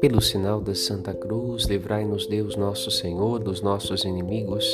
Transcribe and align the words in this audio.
Pelo 0.00 0.20
sinal 0.20 0.60
da 0.60 0.74
Santa 0.74 1.12
Cruz, 1.12 1.64
livrai-nos 1.64 2.26
Deus 2.26 2.56
nosso 2.56 2.90
Senhor 2.90 3.38
dos 3.38 3.60
nossos 3.60 4.04
inimigos, 4.04 4.64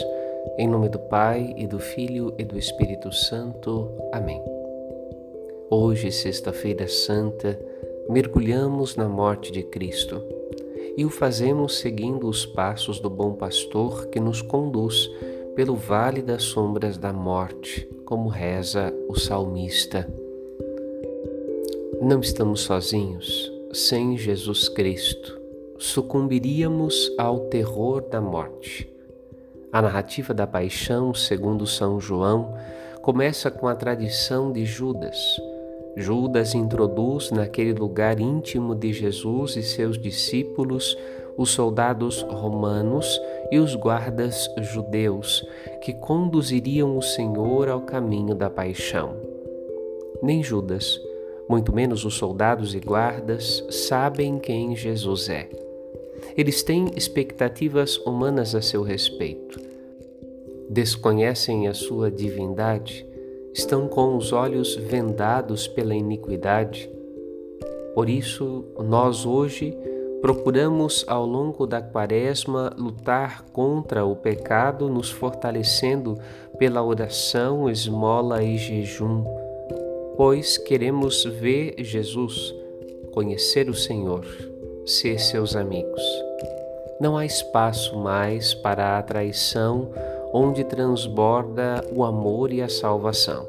em 0.57 0.69
nome 0.69 0.89
do 0.89 0.99
Pai 0.99 1.53
e 1.57 1.67
do 1.67 1.79
Filho 1.79 2.35
e 2.39 2.45
do 2.45 2.57
Espírito 2.59 3.13
Santo. 3.13 3.91
Amém. 4.13 4.41
Hoje, 5.69 6.13
Sexta-feira 6.13 6.87
Santa, 6.89 7.59
mergulhamos 8.09 8.97
na 8.97 9.09
morte 9.09 9.51
de 9.51 9.63
Cristo 9.65 10.23
e 10.97 11.05
o 11.05 11.11
fazemos 11.11 11.79
seguindo 11.79 12.29
os 12.29 12.47
passos 12.47 13.01
do 13.01 13.11
bom 13.11 13.35
pastor 13.35 14.07
que 14.07 14.21
nos 14.21 14.41
conduz 14.41 15.11
pelo 15.55 15.75
vale 15.75 16.23
das 16.23 16.45
sombras 16.45 16.97
da 16.97 17.13
morte, 17.13 17.89
como 18.07 18.29
reza 18.29 18.95
o 19.09 19.19
salmista. 19.19 20.09
Não 22.01 22.21
estamos 22.21 22.61
sozinhos 22.61 23.53
sem 23.73 24.17
Jesus 24.17 24.69
Cristo, 24.69 25.39
sucumbiríamos 25.77 27.13
ao 27.19 27.41
terror 27.41 28.01
da 28.09 28.21
morte. 28.21 28.89
A 29.73 29.83
narrativa 29.83 30.33
da 30.33 30.47
paixão, 30.47 31.13
segundo 31.13 31.67
São 31.67 32.01
João, 32.01 32.55
começa 33.03 33.51
com 33.51 33.67
a 33.67 33.75
tradição 33.75 34.53
de 34.53 34.65
Judas. 34.65 35.19
Judas 35.97 36.55
introduz 36.55 37.33
naquele 37.33 37.73
lugar 37.73 38.21
íntimo 38.21 38.75
de 38.75 38.93
Jesus 38.93 39.57
e 39.57 39.63
seus 39.63 39.99
discípulos 39.99 40.97
os 41.37 41.51
soldados 41.51 42.23
romanos 42.23 43.21
e 43.51 43.59
os 43.59 43.75
guardas 43.75 44.49
judeus 44.59 45.47
que 45.83 45.93
conduziriam 45.93 46.97
o 46.97 47.03
Senhor 47.03 47.69
ao 47.69 47.83
caminho 47.83 48.35
da 48.35 48.51
paixão. 48.51 49.17
Nem 50.23 50.43
Judas 50.43 51.01
muito 51.49 51.73
menos 51.73 52.05
os 52.05 52.15
soldados 52.15 52.75
e 52.75 52.81
guardas, 52.81 53.65
sabem 53.71 54.39
quem 54.39 54.75
Jesus 54.75 55.29
é. 55.29 55.49
Eles 56.37 56.63
têm 56.63 56.91
expectativas 56.97 57.97
humanas 57.99 58.55
a 58.55 58.61
seu 58.61 58.83
respeito. 58.83 59.61
Desconhecem 60.69 61.69
a 61.69 61.75
sua 61.75 62.11
divindade, 62.11 63.07
estão 63.55 63.87
com 63.87 64.17
os 64.17 64.33
olhos 64.33 64.75
vendados 64.75 65.69
pela 65.69 65.95
iniquidade. 65.95 66.91
Por 67.95 68.11
isso, 68.11 68.65
nós 68.85 69.25
hoje 69.25 69.77
procuramos 70.27 71.05
ao 71.07 71.25
longo 71.25 71.67
da 71.67 71.81
Quaresma 71.81 72.75
lutar 72.77 73.45
contra 73.53 74.05
o 74.05 74.17
pecado, 74.17 74.89
nos 74.89 75.09
fortalecendo 75.09 76.19
pela 76.59 76.83
oração, 76.83 77.71
esmola 77.71 78.43
e 78.43 78.59
jejum 78.59 79.25
pois 80.17 80.57
queremos 80.57 81.25
ver 81.25 81.75
Jesus, 81.79 82.55
conhecer 83.13 83.69
o 83.69 83.75
Senhor, 83.75 84.25
ser 84.87 85.21
seus 85.21 85.55
amigos. 85.55 86.03
Não 86.99 87.19
há 87.19 87.27
espaço 87.27 87.99
mais 87.99 88.55
para 88.55 88.99
a 88.99 89.03
traição 89.03 89.91
onde 90.33 90.65
transborda 90.65 91.85
o 91.95 92.03
amor 92.03 92.51
e 92.51 92.63
a 92.63 92.69
salvação. 92.69 93.47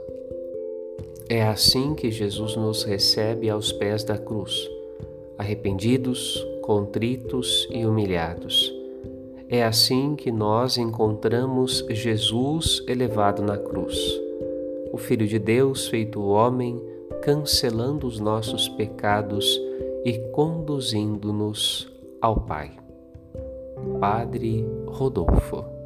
É 1.29 1.41
assim 1.43 1.95
que 1.95 2.11
Jesus 2.11 2.57
nos 2.57 2.83
recebe 2.83 3.49
aos 3.49 3.71
pés 3.71 4.03
da 4.03 4.17
cruz, 4.17 4.69
arrependidos, 5.37 6.45
contritos 6.67 7.67
e 7.71 7.83
humilhados. 7.83 8.71
É 9.49 9.63
assim 9.63 10.15
que 10.15 10.31
nós 10.31 10.77
encontramos 10.77 11.83
Jesus 11.89 12.83
elevado 12.87 13.41
na 13.41 13.57
cruz 13.57 14.27
o 14.91 14.97
Filho 14.97 15.27
de 15.27 15.37
Deus 15.37 15.87
feito 15.87 16.19
homem, 16.21 16.81
cancelando 17.21 18.07
os 18.07 18.19
nossos 18.19 18.67
pecados 18.69 19.61
e 20.03 20.17
conduzindo-nos 20.31 21.87
ao 22.19 22.41
Pai. 22.41 22.71
Padre 23.99 24.65
Rodolfo 24.87 25.76